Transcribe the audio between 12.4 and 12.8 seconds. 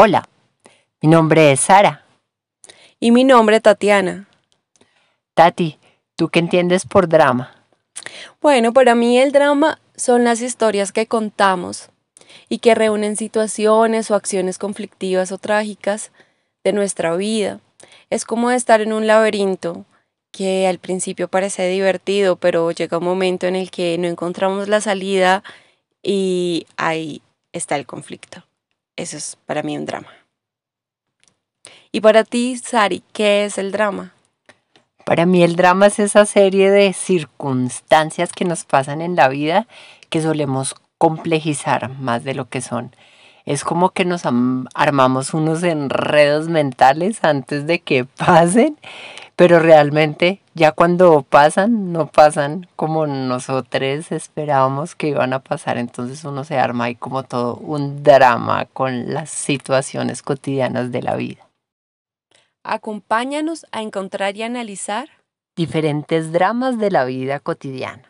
y que